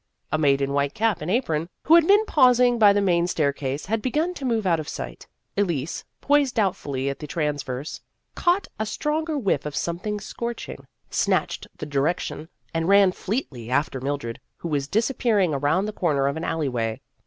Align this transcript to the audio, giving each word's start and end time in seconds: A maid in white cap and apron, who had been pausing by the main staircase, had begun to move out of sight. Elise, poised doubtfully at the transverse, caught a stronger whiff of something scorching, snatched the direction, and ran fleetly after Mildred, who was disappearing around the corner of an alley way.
A 0.31 0.37
maid 0.39 0.61
in 0.61 0.73
white 0.73 0.95
cap 0.95 1.21
and 1.21 1.29
apron, 1.29 1.69
who 1.83 1.93
had 1.93 2.07
been 2.07 2.25
pausing 2.25 2.79
by 2.79 2.91
the 2.91 3.01
main 3.03 3.27
staircase, 3.27 3.85
had 3.85 4.01
begun 4.01 4.33
to 4.33 4.45
move 4.45 4.65
out 4.65 4.79
of 4.79 4.89
sight. 4.89 5.27
Elise, 5.55 6.03
poised 6.21 6.55
doubtfully 6.55 7.07
at 7.07 7.19
the 7.19 7.27
transverse, 7.27 8.01
caught 8.33 8.67
a 8.79 8.85
stronger 8.87 9.37
whiff 9.37 9.63
of 9.63 9.75
something 9.75 10.19
scorching, 10.19 10.87
snatched 11.11 11.67
the 11.77 11.85
direction, 11.85 12.49
and 12.73 12.87
ran 12.87 13.11
fleetly 13.11 13.69
after 13.69 14.01
Mildred, 14.01 14.39
who 14.57 14.69
was 14.69 14.87
disappearing 14.87 15.53
around 15.53 15.85
the 15.85 15.93
corner 15.93 16.25
of 16.25 16.35
an 16.35 16.43
alley 16.43 16.67
way. 16.67 16.99